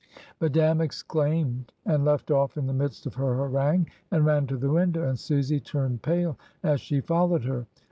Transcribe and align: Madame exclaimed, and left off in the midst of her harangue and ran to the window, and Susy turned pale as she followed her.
Madame 0.39 0.81
exclaimed, 0.81 1.71
and 1.85 2.03
left 2.03 2.31
off 2.31 2.57
in 2.57 2.65
the 2.65 2.73
midst 2.73 3.05
of 3.05 3.13
her 3.13 3.35
harangue 3.35 3.87
and 4.09 4.25
ran 4.25 4.47
to 4.47 4.57
the 4.57 4.71
window, 4.71 5.07
and 5.07 5.19
Susy 5.19 5.59
turned 5.59 6.01
pale 6.01 6.39
as 6.63 6.81
she 6.81 6.99
followed 7.01 7.43
her. 7.43 7.67